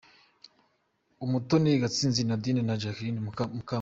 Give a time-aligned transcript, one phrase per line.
[1.25, 3.67] Umutoni Gatsinzi Nadine na Jackline Kamanzi